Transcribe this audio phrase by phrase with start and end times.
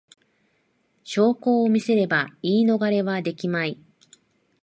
[1.03, 3.79] 証拠を見せれば言い逃れはできまい